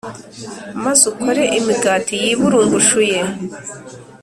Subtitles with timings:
[0.83, 3.19] Maze ukore imigati yiburungushuye